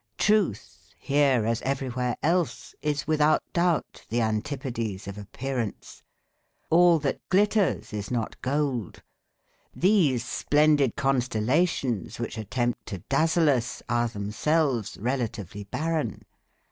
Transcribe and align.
Truth, 0.17 0.95
here 0.97 1.45
as 1.45 1.61
everywhere 1.61 2.17
else, 2.23 2.73
is 2.81 3.05
without 3.05 3.43
doubt 3.53 4.03
the 4.09 4.19
antipodes 4.19 5.07
of 5.07 5.15
appearance. 5.15 6.01
All 6.71 6.97
that 6.97 7.21
glitters 7.29 7.93
is 7.93 8.09
not 8.09 8.41
gold. 8.41 9.03
These 9.75 10.25
splendid 10.25 10.95
constellations 10.95 12.17
which 12.17 12.39
attempt 12.39 12.87
to 12.87 12.97
dazzle 13.13 13.47
us 13.47 13.83
are 13.87 14.07
themselves 14.07 14.97
relatively 14.97 15.65
barren. 15.65 16.25